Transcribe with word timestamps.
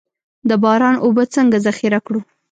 د 0.49 0.51
باران 0.63 0.95
اوبه 1.05 1.23
څنګه 1.35 1.57
ذخیره 1.65 1.99
کړو؟ 2.05 2.19